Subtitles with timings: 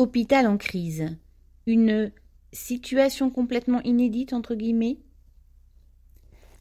[0.00, 1.14] Hôpital en crise.
[1.66, 2.10] Une
[2.52, 4.96] situation complètement inédite entre guillemets?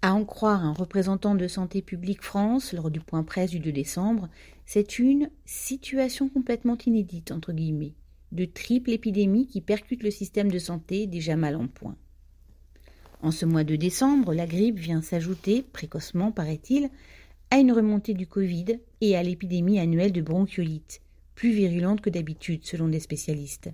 [0.00, 3.72] À en croire un représentant de Santé publique France lors du point presse du 2
[3.72, 4.30] décembre,
[4.64, 7.92] c'est une situation complètement inédite entre guillemets
[8.32, 11.96] de triple épidémie qui percute le système de santé déjà mal en point.
[13.20, 16.88] En ce mois de décembre, la grippe vient s'ajouter, précocement paraît-il,
[17.50, 21.02] à une remontée du Covid et à l'épidémie annuelle de bronchiolite,
[21.36, 23.70] plus virulente que d'habitude selon des spécialistes.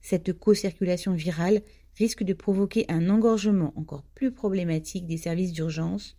[0.00, 1.62] Cette co-circulation virale
[1.96, 6.16] risque de provoquer un engorgement encore plus problématique des services d'urgence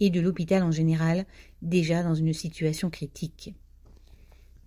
[0.00, 1.24] et de l'hôpital en général,
[1.62, 3.54] déjà dans une situation critique.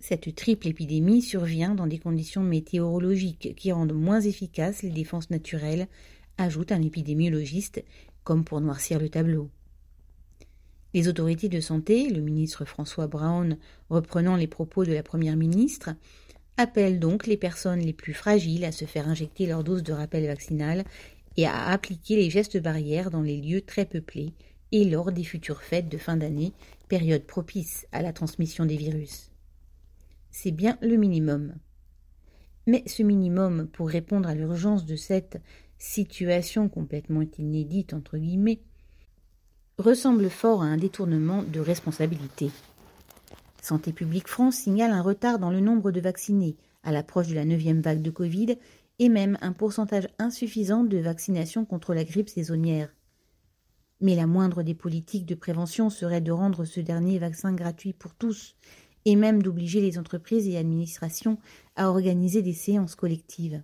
[0.00, 5.88] Cette triple épidémie survient dans des conditions météorologiques qui rendent moins efficaces les défenses naturelles,
[6.38, 7.84] ajoute un épidémiologiste,
[8.22, 9.50] comme pour noircir le tableau.
[10.94, 13.58] Les autorités de santé, le ministre François Brown
[13.90, 15.90] reprenant les propos de la première ministre,
[16.56, 20.24] appellent donc les personnes les plus fragiles à se faire injecter leur dose de rappel
[20.24, 20.84] vaccinal
[21.36, 24.34] et à appliquer les gestes barrières dans les lieux très peuplés
[24.70, 26.52] et lors des futures fêtes de fin d'année,
[26.88, 29.32] période propice à la transmission des virus.
[30.30, 31.54] C'est bien le minimum.
[32.68, 35.42] Mais ce minimum, pour répondre à l'urgence de cette
[35.76, 38.60] situation complètement inédite, entre guillemets,
[39.78, 42.50] ressemble fort à un détournement de responsabilité.
[43.60, 47.44] Santé publique France signale un retard dans le nombre de vaccinés à l'approche de la
[47.44, 48.56] neuvième vague de Covid
[48.98, 52.94] et même un pourcentage insuffisant de vaccination contre la grippe saisonnière.
[54.00, 58.14] Mais la moindre des politiques de prévention serait de rendre ce dernier vaccin gratuit pour
[58.14, 58.54] tous
[59.06, 61.38] et même d'obliger les entreprises et administrations
[61.74, 63.62] à organiser des séances collectives.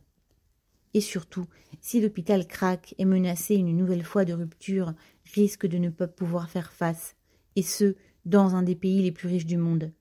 [0.94, 1.46] Et surtout,
[1.80, 4.94] si l'hôpital craque et menacé une nouvelle fois de rupture,
[5.34, 7.16] risque de ne pas pouvoir faire face,
[7.56, 9.92] et ce, dans un des pays les plus riches du monde.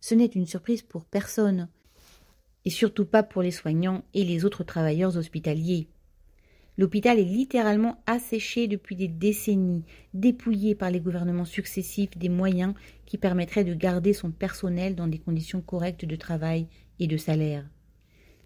[0.00, 1.68] Ce n'est une surprise pour personne,
[2.64, 5.88] et surtout pas pour les soignants et les autres travailleurs hospitaliers.
[6.78, 12.74] L'hôpital est littéralement asséché depuis des décennies, dépouillé par les gouvernements successifs des moyens
[13.06, 16.66] qui permettraient de garder son personnel dans des conditions correctes de travail
[16.98, 17.66] et de salaire.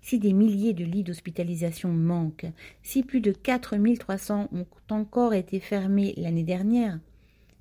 [0.03, 2.51] Si des milliers de lits d'hospitalisation manquent,
[2.83, 6.99] si plus de 4300 ont encore été fermés l'année dernière,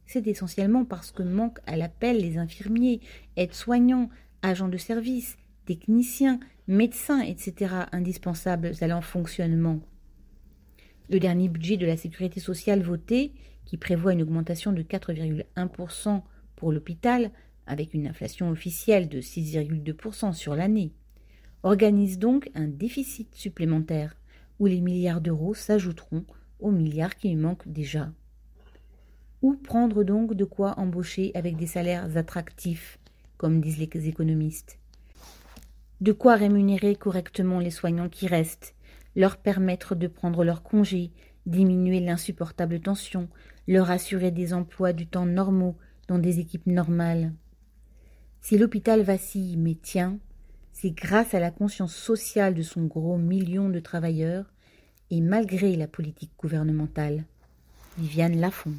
[0.05, 3.01] c'est essentiellement parce que manquent à l'appel les infirmiers,
[3.35, 4.09] aides-soignants,
[4.41, 9.81] agents de service, techniciens, médecins, etc., indispensables à leur fonctionnement.
[11.09, 13.33] Le dernier budget de la sécurité sociale voté,
[13.65, 16.21] qui prévoit une augmentation de 4,1%
[16.55, 17.31] pour l'hôpital,
[17.67, 20.91] avec une inflation officielle de 6,2% sur l'année,
[21.63, 24.15] organise donc un déficit supplémentaire
[24.59, 26.25] où les milliards d'euros s'ajouteront
[26.59, 28.11] aux milliards qui lui manquent déjà.
[29.41, 32.99] Où prendre donc de quoi embaucher avec des salaires attractifs,
[33.37, 34.79] comme disent les économistes?
[36.01, 38.75] De quoi rémunérer correctement les soignants qui restent,
[39.15, 41.11] leur permettre de prendre leur congé,
[41.45, 43.29] diminuer l'insupportable tension,
[43.67, 45.77] leur assurer des emplois du temps normaux
[46.07, 47.33] dans des équipes normales?
[48.41, 50.19] Si l'hôpital vacille mais tient,
[50.81, 54.45] c'est grâce à la conscience sociale de son gros million de travailleurs
[55.09, 57.25] et malgré la politique gouvernementale.
[57.97, 58.75] Viviane Lafont.